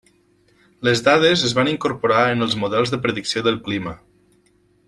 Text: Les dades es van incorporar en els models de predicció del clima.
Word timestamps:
Les 0.87 1.03
dades 1.07 1.43
es 1.49 1.53
van 1.59 1.69
incorporar 1.73 2.23
en 2.31 2.47
els 2.49 2.57
models 2.65 2.95
de 2.97 3.03
predicció 3.07 3.47
del 3.49 3.63
clima. 3.69 3.99